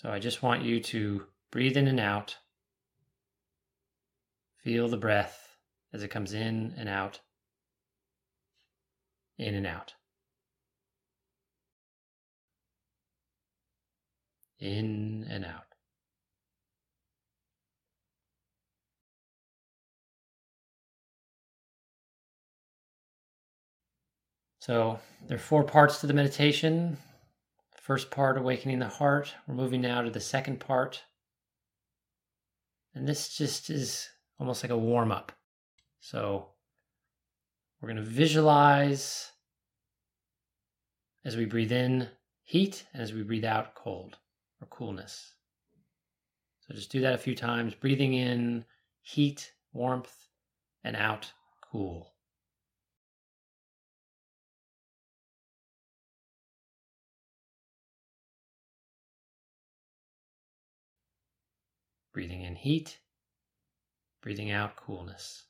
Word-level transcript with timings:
So 0.00 0.10
I 0.10 0.18
just 0.18 0.42
want 0.42 0.62
you 0.62 0.80
to 0.80 1.26
breathe 1.50 1.76
in 1.76 1.86
and 1.86 2.00
out. 2.00 2.38
Feel 4.64 4.88
the 4.88 4.96
breath 4.96 5.58
as 5.92 6.02
it 6.02 6.08
comes 6.08 6.32
in 6.32 6.72
and 6.78 6.88
out, 6.88 7.20
in 9.36 9.54
and 9.54 9.66
out. 9.66 9.92
In 14.58 15.26
and 15.28 15.44
out. 15.44 15.66
So 24.60 24.98
there 25.26 25.36
are 25.36 25.38
four 25.38 25.62
parts 25.62 26.00
to 26.00 26.06
the 26.06 26.14
meditation. 26.14 26.96
First 27.90 28.12
part, 28.12 28.38
awakening 28.38 28.78
the 28.78 28.86
heart. 28.86 29.34
We're 29.48 29.56
moving 29.56 29.80
now 29.80 30.00
to 30.00 30.10
the 30.10 30.20
second 30.20 30.60
part. 30.60 31.02
And 32.94 33.04
this 33.04 33.36
just 33.36 33.68
is 33.68 34.08
almost 34.38 34.62
like 34.62 34.70
a 34.70 34.78
warm 34.78 35.10
up. 35.10 35.32
So 35.98 36.50
we're 37.80 37.88
going 37.88 38.04
to 38.04 38.08
visualize 38.08 39.32
as 41.24 41.36
we 41.36 41.46
breathe 41.46 41.72
in 41.72 42.06
heat 42.44 42.86
and 42.92 43.02
as 43.02 43.12
we 43.12 43.24
breathe 43.24 43.44
out 43.44 43.74
cold 43.74 44.18
or 44.60 44.68
coolness. 44.68 45.34
So 46.60 46.74
just 46.74 46.92
do 46.92 47.00
that 47.00 47.14
a 47.14 47.18
few 47.18 47.34
times, 47.34 47.74
breathing 47.74 48.14
in 48.14 48.66
heat, 49.02 49.52
warmth, 49.72 50.28
and 50.84 50.94
out 50.94 51.32
cool. 51.60 52.09
Breathing 62.12 62.42
in 62.42 62.56
heat, 62.56 62.98
breathing 64.20 64.50
out 64.50 64.74
coolness. 64.74 65.44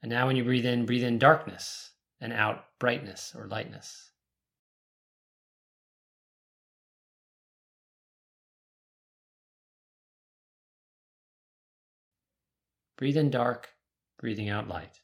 And 0.00 0.10
now, 0.10 0.28
when 0.28 0.36
you 0.36 0.44
breathe 0.44 0.64
in, 0.64 0.86
breathe 0.86 1.02
in 1.02 1.18
darkness 1.18 1.90
and 2.20 2.32
out 2.32 2.66
brightness 2.78 3.34
or 3.36 3.48
lightness. 3.48 4.12
Breathe 12.98 13.16
in 13.16 13.30
dark, 13.30 13.68
breathing 14.18 14.48
out 14.48 14.66
light. 14.66 15.00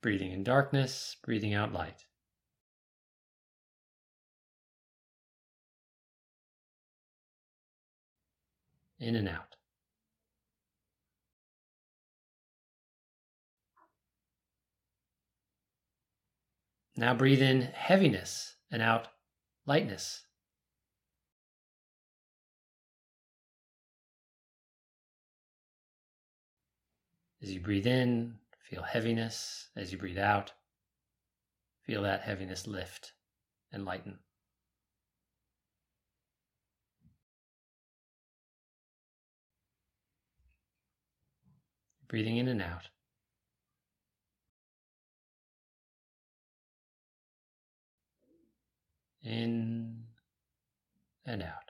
Breathing 0.00 0.30
in 0.30 0.44
darkness, 0.44 1.16
breathing 1.24 1.52
out 1.52 1.72
light. 1.72 2.06
In 9.00 9.16
and 9.16 9.28
out. 9.28 9.56
Now 16.96 17.14
breathe 17.14 17.42
in 17.42 17.62
heaviness 17.62 18.54
and 18.70 18.80
out 18.80 19.08
lightness. 19.66 20.22
As 27.42 27.50
you 27.52 27.60
breathe 27.60 27.86
in, 27.86 28.38
feel 28.68 28.82
heaviness. 28.82 29.68
As 29.74 29.92
you 29.92 29.98
breathe 29.98 30.18
out, 30.18 30.52
feel 31.82 32.02
that 32.02 32.20
heaviness 32.20 32.66
lift 32.66 33.12
and 33.72 33.84
lighten. 33.84 34.18
Breathing 42.08 42.36
in 42.36 42.48
and 42.48 42.60
out. 42.60 42.88
In 49.22 50.04
and 51.24 51.42
out. 51.42 51.69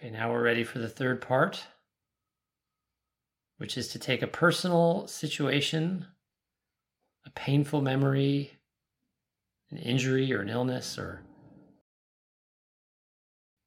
Okay, 0.00 0.08
now 0.08 0.32
we're 0.32 0.42
ready 0.42 0.64
for 0.64 0.78
the 0.78 0.88
third 0.88 1.20
part, 1.20 1.62
which 3.58 3.76
is 3.76 3.88
to 3.88 3.98
take 3.98 4.22
a 4.22 4.26
personal 4.26 5.06
situation, 5.06 6.06
a 7.26 7.30
painful 7.30 7.82
memory, 7.82 8.52
an 9.70 9.76
injury 9.76 10.32
or 10.32 10.40
an 10.40 10.48
illness 10.48 10.96
or 10.98 11.20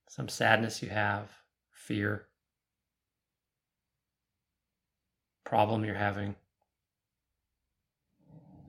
some 0.09 0.27
sadness 0.27 0.81
you 0.81 0.89
have, 0.89 1.29
fear, 1.71 2.25
problem 5.45 5.85
you're 5.85 5.93
having. 5.93 6.33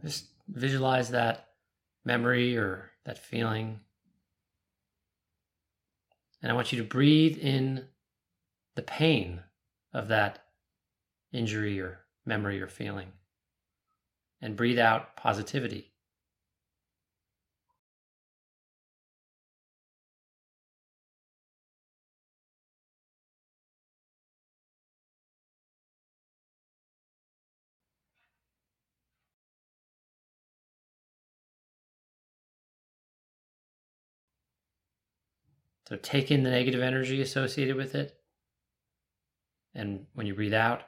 Just 0.02 0.26
visualize 0.48 1.08
that 1.12 1.48
memory 2.04 2.58
or 2.58 2.90
that 3.06 3.16
feeling 3.16 3.80
and 6.44 6.52
I 6.52 6.54
want 6.54 6.72
you 6.72 6.78
to 6.82 6.86
breathe 6.86 7.38
in 7.38 7.86
the 8.76 8.82
pain 8.82 9.40
of 9.94 10.08
that 10.08 10.44
injury 11.32 11.80
or 11.80 12.00
memory 12.26 12.60
or 12.60 12.68
feeling. 12.68 13.12
And 14.42 14.54
breathe 14.54 14.78
out 14.78 15.16
positivity. 15.16 15.93
So 35.88 35.96
take 35.96 36.30
in 36.30 36.42
the 36.42 36.50
negative 36.50 36.80
energy 36.80 37.20
associated 37.20 37.76
with 37.76 37.94
it. 37.94 38.16
And 39.74 40.06
when 40.14 40.26
you 40.26 40.34
breathe 40.34 40.54
out, 40.54 40.82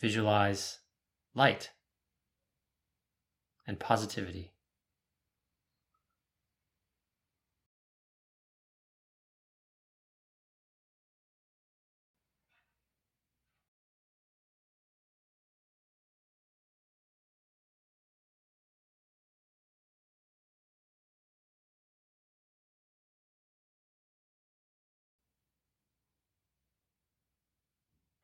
visualize 0.00 0.78
light 1.34 1.70
and 3.66 3.78
positivity. 3.78 4.52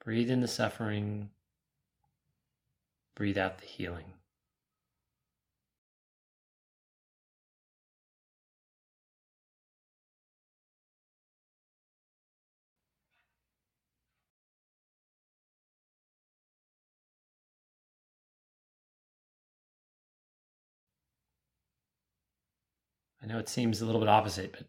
Breathe 0.04 0.30
in 0.30 0.40
the 0.40 0.48
suffering, 0.48 1.30
breathe 3.14 3.38
out 3.38 3.58
the 3.58 3.66
healing. 3.66 4.14
I 23.22 23.26
know 23.26 23.38
it 23.38 23.48
seems 23.48 23.80
a 23.80 23.86
little 23.86 24.00
bit 24.00 24.08
opposite, 24.08 24.50
but 24.50 24.66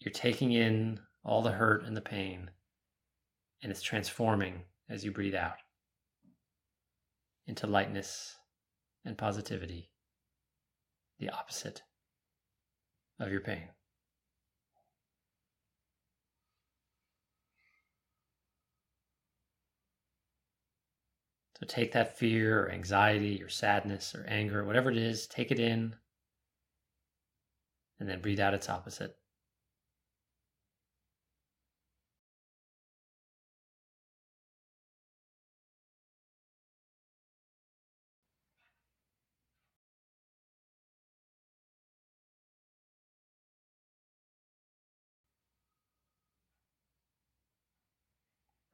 you're 0.00 0.12
taking 0.12 0.52
in 0.52 1.00
all 1.22 1.42
the 1.42 1.52
hurt 1.52 1.84
and 1.84 1.94
the 1.94 2.00
pain 2.00 2.50
and 3.62 3.70
it's 3.70 3.82
transforming 3.82 4.62
as 4.88 5.04
you 5.04 5.10
breathe 5.10 5.34
out. 5.34 5.56
into 7.46 7.66
lightness 7.66 8.36
and 9.04 9.16
positivity, 9.16 9.90
the 11.18 11.30
opposite 11.30 11.82
of 13.20 13.30
your 13.30 13.40
pain. 13.40 13.68
So 21.58 21.66
take 21.66 21.92
that 21.92 22.18
fear 22.18 22.64
or 22.64 22.70
anxiety 22.70 23.42
or 23.42 23.48
sadness 23.48 24.14
or 24.14 24.26
anger, 24.28 24.64
whatever 24.64 24.90
it 24.90 24.98
is, 24.98 25.26
take 25.26 25.50
it 25.50 25.58
in 25.58 25.94
and 27.98 28.08
then 28.08 28.20
breathe 28.20 28.40
out 28.40 28.52
its 28.52 28.68
opposite. 28.68 29.16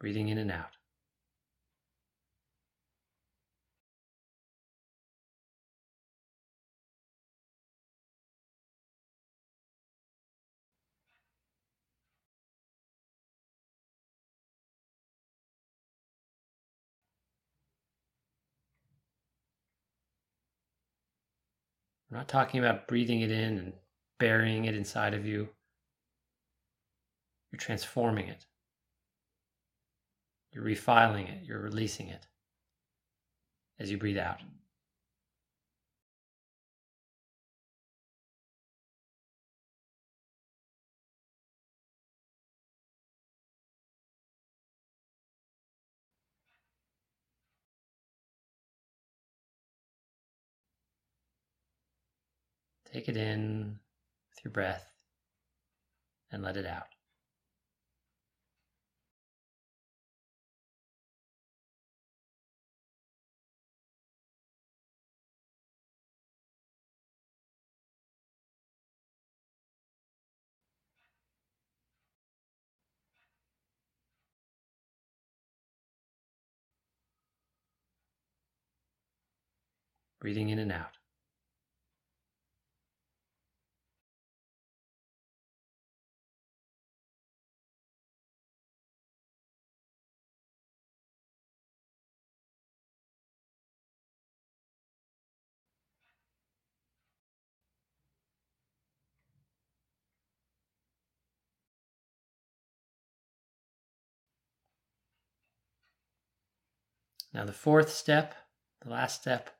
Breathing 0.02 0.30
in 0.30 0.38
and 0.38 0.50
out. 0.50 0.72
We're 22.10 22.18
not 22.18 22.28
talking 22.28 22.58
about 22.58 22.88
breathing 22.88 23.20
it 23.20 23.30
in 23.30 23.56
and 23.56 23.72
burying 24.18 24.64
it 24.64 24.74
inside 24.74 25.14
of 25.14 25.24
you. 25.24 25.48
You're 27.52 27.60
transforming 27.60 28.26
it. 28.26 28.46
You're 30.52 30.64
refiling 30.64 31.28
it. 31.28 31.44
You're 31.44 31.60
releasing 31.60 32.08
it 32.08 32.26
as 33.78 33.90
you 33.90 33.96
breathe 33.96 34.18
out. 34.18 34.40
Take 52.92 53.08
it 53.08 53.16
in 53.16 53.78
with 54.30 54.44
your 54.44 54.52
breath 54.52 54.86
and 56.30 56.42
let 56.42 56.58
it 56.58 56.66
out. 56.66 56.88
Breathing 80.22 80.50
in 80.50 80.60
and 80.60 80.70
out. 80.70 80.98
Now, 107.34 107.44
the 107.44 107.52
fourth 107.52 107.90
step, 107.90 108.36
the 108.82 108.90
last 108.90 109.20
step, 109.20 109.50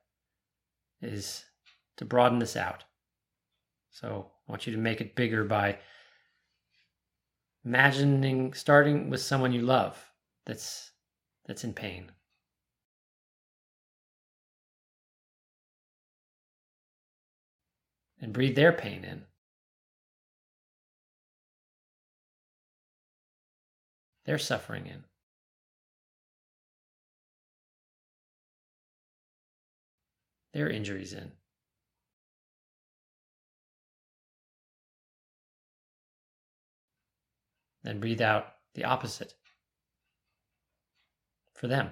is 1.03 1.43
to 1.97 2.05
broaden 2.05 2.39
this 2.39 2.55
out. 2.55 2.83
So, 3.91 4.31
I 4.47 4.51
want 4.51 4.65
you 4.65 4.73
to 4.73 4.79
make 4.79 5.01
it 5.01 5.15
bigger 5.15 5.43
by 5.43 5.77
imagining 7.65 8.53
starting 8.53 9.09
with 9.09 9.21
someone 9.21 9.53
you 9.53 9.61
love 9.61 10.11
that's 10.45 10.91
that's 11.45 11.63
in 11.63 11.73
pain. 11.73 12.11
And 18.19 18.33
breathe 18.33 18.55
their 18.55 18.71
pain 18.71 19.03
in. 19.03 19.23
Their 24.25 24.37
suffering 24.37 24.87
in. 24.87 25.03
Their 30.53 30.69
injuries 30.69 31.13
in. 31.13 31.31
Then 37.83 37.99
breathe 37.99 38.21
out 38.21 38.45
the 38.75 38.85
opposite 38.85 39.33
for 41.53 41.67
them. 41.67 41.89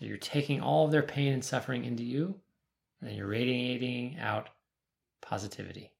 So 0.00 0.06
you're 0.06 0.16
taking 0.16 0.62
all 0.62 0.86
of 0.86 0.92
their 0.92 1.02
pain 1.02 1.34
and 1.34 1.44
suffering 1.44 1.84
into 1.84 2.02
you, 2.02 2.40
and 3.02 3.14
you're 3.14 3.26
radiating 3.26 4.18
out 4.18 4.48
positivity. 5.20 5.92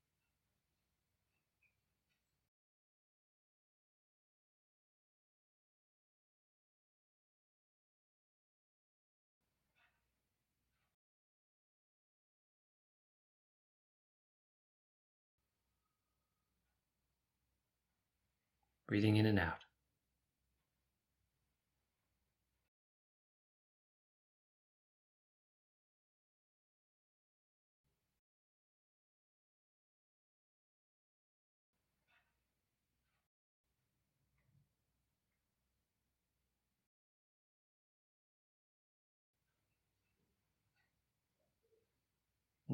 Breathing 18.88 19.16
in 19.16 19.26
and 19.26 19.38
out. 19.38 19.69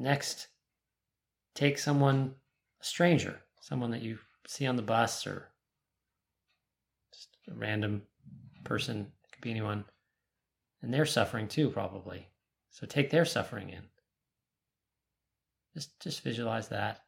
Next, 0.07 0.47
take 1.53 1.77
someone, 1.77 2.35
a 2.81 2.85
stranger, 2.85 3.41
someone 3.59 3.91
that 3.91 4.01
you 4.01 4.19
see 4.47 4.65
on 4.65 4.77
the 4.77 4.81
bus 4.81 5.27
or 5.27 5.49
just 7.13 7.27
a 7.51 7.53
random 7.53 8.03
person, 8.63 9.11
it 9.25 9.31
could 9.33 9.41
be 9.41 9.51
anyone, 9.51 9.83
and 10.81 10.93
they're 10.93 11.05
suffering 11.05 11.49
too, 11.49 11.69
probably. 11.69 12.29
So 12.69 12.87
take 12.87 13.09
their 13.09 13.25
suffering 13.25 13.69
in. 13.69 13.81
Just, 15.73 15.99
just 15.99 16.21
visualize 16.21 16.69
that. 16.69 17.01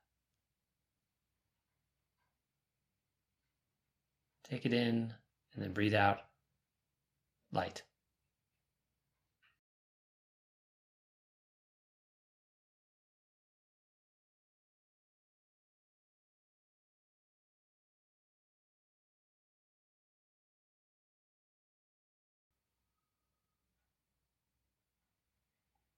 Take 4.44 4.65
it 4.65 4.74
in 4.74 5.13
and 5.53 5.63
then 5.63 5.72
breathe 5.72 5.96
out 5.96 6.20
light. 7.53 7.82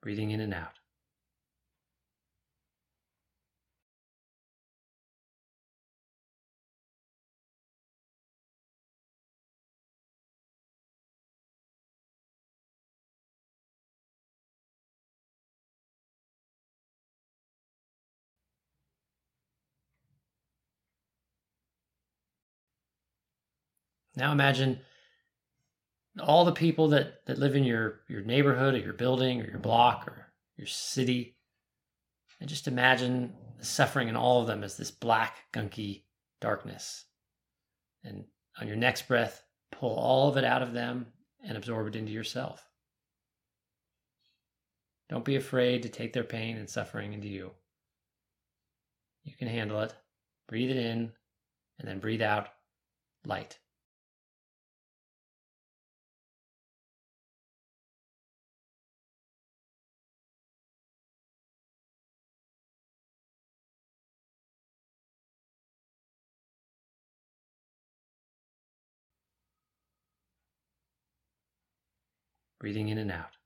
Breathing 0.02 0.32
in 0.32 0.42
and 0.42 0.54
out. 0.54 0.80
Now 24.16 24.32
imagine 24.32 24.80
all 26.20 26.46
the 26.46 26.52
people 26.52 26.90
that, 26.90 27.26
that 27.26 27.40
live 27.40 27.56
in 27.56 27.64
your, 27.64 28.02
your 28.10 28.22
neighborhood 28.22 28.74
or 28.74 28.80
your 28.80 28.94
building 28.94 29.42
or 29.42 29.50
your 29.50 29.60
block 29.60 30.08
or 30.08 30.34
your 30.58 30.68
city. 30.68 31.38
And 32.40 32.50
just 32.50 32.68
imagine 32.68 33.34
the 33.58 33.66
suffering 33.66 34.10
in 34.10 34.16
all 34.16 34.42
of 34.42 34.48
them 34.48 34.64
as 34.64 34.76
this 34.76 34.92
black, 34.92 35.38
gunky 35.54 36.04
darkness. 36.42 37.06
And 38.04 38.26
on 38.60 38.68
your 38.68 38.76
next 38.76 39.08
breath, 39.08 39.44
pull 39.72 39.96
all 39.96 40.30
of 40.30 40.38
it 40.38 40.44
out 40.44 40.62
of 40.62 40.74
them 40.74 41.08
and 41.44 41.58
absorb 41.58 41.88
it 41.88 41.96
into 41.96 42.12
yourself. 42.12 42.68
Don't 45.10 45.26
be 45.26 45.36
afraid 45.36 45.84
to 45.84 45.90
take 45.90 46.14
their 46.14 46.24
pain 46.24 46.58
and 46.58 46.70
suffering 46.70 47.14
into 47.14 47.28
you. 47.28 47.52
You 49.24 49.34
can 49.36 49.48
handle 49.48 49.82
it. 49.82 49.94
Breathe 50.48 50.72
it 50.72 50.78
in 50.78 51.12
and 51.80 51.88
then 51.88 52.00
breathe 52.00 52.22
out 52.22 52.48
light. 53.26 53.60
Breathing 72.62 72.90
in 72.90 73.00
and 73.00 73.12
out. 73.12 73.38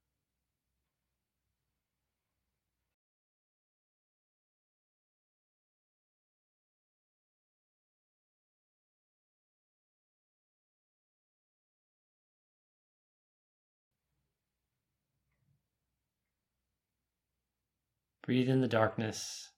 Breathe 18.21 18.49
in 18.49 18.59
the 18.59 18.67
darkness. 18.67 19.51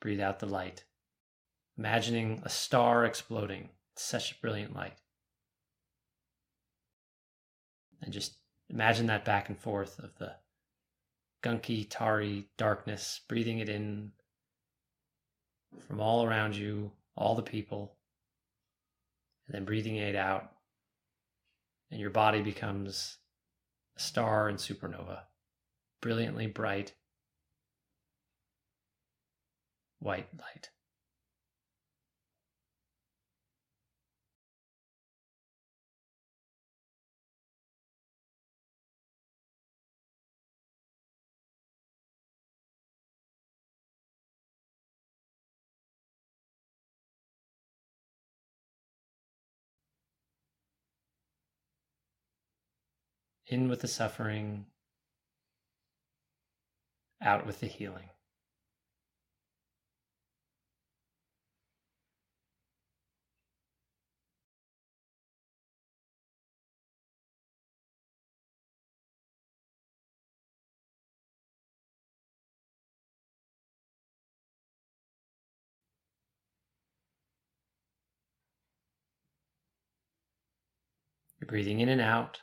Breathe 0.00 0.18
out 0.18 0.40
the 0.40 0.46
light. 0.46 0.82
Imagining 1.78 2.42
a 2.44 2.48
star 2.48 3.04
exploding. 3.04 3.68
Such 3.94 4.32
a 4.32 4.40
brilliant 4.40 4.74
light. 4.74 5.01
And 8.02 8.12
just 8.12 8.36
imagine 8.68 9.06
that 9.06 9.24
back 9.24 9.48
and 9.48 9.58
forth 9.58 9.98
of 9.98 10.10
the 10.18 10.34
gunky, 11.42 11.86
tarry 11.88 12.48
darkness, 12.56 13.20
breathing 13.28 13.58
it 13.58 13.68
in 13.68 14.12
from 15.86 16.00
all 16.00 16.24
around 16.24 16.56
you, 16.56 16.92
all 17.16 17.34
the 17.34 17.42
people, 17.42 17.96
and 19.46 19.54
then 19.54 19.64
breathing 19.64 19.96
it 19.96 20.16
out. 20.16 20.50
And 21.90 22.00
your 22.00 22.10
body 22.10 22.42
becomes 22.42 23.18
a 23.96 24.00
star 24.00 24.48
and 24.48 24.58
supernova, 24.58 25.20
brilliantly 26.00 26.46
bright 26.46 26.94
white 29.98 30.28
light. 30.38 30.70
In 53.52 53.68
with 53.68 53.82
the 53.82 53.86
suffering, 53.86 54.64
out 57.20 57.46
with 57.46 57.60
the 57.60 57.66
healing. 57.66 58.08
You're 81.38 81.48
breathing 81.48 81.80
in 81.80 81.90
and 81.90 82.00
out. 82.00 82.40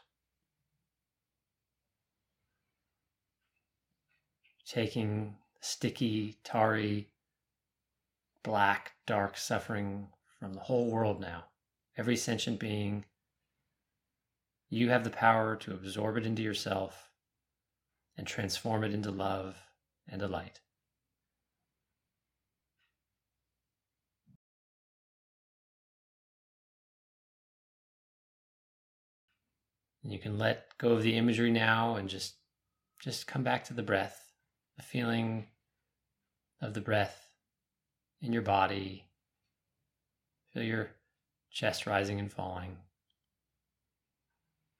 Taking 4.69 5.35
sticky, 5.59 6.37
tarry, 6.43 7.09
black, 8.43 8.91
dark 9.07 9.35
suffering 9.35 10.07
from 10.39 10.53
the 10.53 10.59
whole 10.59 10.91
world 10.91 11.19
now, 11.19 11.45
every 11.97 12.15
sentient 12.15 12.59
being. 12.59 13.03
You 14.69 14.89
have 14.89 15.03
the 15.03 15.09
power 15.09 15.55
to 15.55 15.73
absorb 15.73 16.17
it 16.17 16.25
into 16.25 16.43
yourself 16.43 17.09
and 18.15 18.27
transform 18.27 18.83
it 18.83 18.93
into 18.93 19.09
love 19.09 19.57
and 20.07 20.21
a 20.21 20.27
light. 20.27 20.59
And 30.03 30.13
you 30.13 30.19
can 30.19 30.37
let 30.37 30.77
go 30.77 30.91
of 30.91 31.01
the 31.01 31.17
imagery 31.17 31.51
now 31.51 31.95
and 31.95 32.07
just 32.07 32.35
just 32.99 33.25
come 33.25 33.43
back 33.43 33.63
to 33.63 33.73
the 33.73 33.81
breath 33.81 34.28
feeling 34.83 35.47
of 36.61 36.73
the 36.73 36.81
breath 36.81 37.29
in 38.21 38.33
your 38.33 38.41
body. 38.41 39.05
Feel 40.53 40.63
your 40.63 40.91
chest 41.51 41.85
rising 41.85 42.19
and 42.19 42.31
falling, 42.31 42.77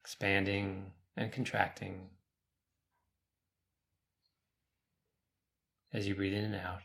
expanding 0.02 0.92
and 1.16 1.32
contracting 1.32 2.10
as 5.94 6.08
you 6.08 6.16
breathe 6.16 6.34
in 6.34 6.46
and 6.46 6.56
out. 6.56 6.84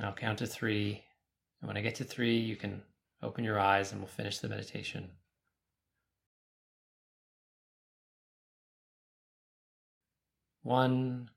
And 0.00 0.06
I'll 0.06 0.14
count 0.14 0.38
to 0.38 0.46
three. 0.46 1.04
And 1.60 1.68
when 1.68 1.76
I 1.76 1.82
get 1.82 1.96
to 1.96 2.04
three, 2.04 2.38
you 2.38 2.56
can 2.56 2.80
open 3.22 3.44
your 3.44 3.60
eyes 3.60 3.92
and 3.92 4.00
we'll 4.00 4.08
finish 4.08 4.38
the 4.38 4.48
meditation. 4.48 5.10
One, 10.62 11.28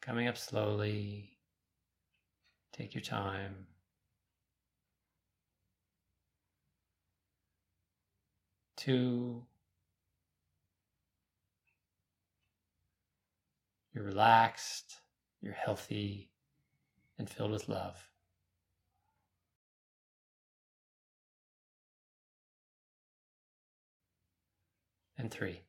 coming 0.00 0.28
up 0.28 0.38
slowly. 0.38 1.36
Take 2.72 2.94
your 2.94 3.02
time. 3.02 3.66
Two, 8.78 9.44
you're 13.92 14.04
relaxed, 14.04 15.02
you're 15.42 15.52
healthy, 15.52 16.30
and 17.18 17.28
filled 17.28 17.50
with 17.50 17.68
love. 17.68 18.08
And 25.16 25.30
three. 25.30 25.67